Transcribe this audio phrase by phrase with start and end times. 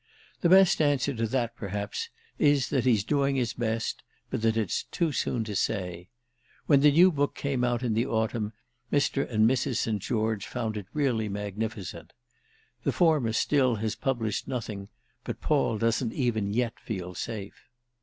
[0.39, 2.09] The best answer to that perhaps
[2.39, 6.09] is that he's doing his best, but that it's too soon to say.
[6.65, 8.51] When the new book came out in the autumn
[8.91, 9.31] Mr.
[9.31, 9.75] and Mrs.
[9.77, 10.01] St.
[10.01, 12.13] George found it really magnificent.
[12.83, 14.87] The former still has published nothing
[15.23, 17.69] but Paul doesn't even yet feel safe.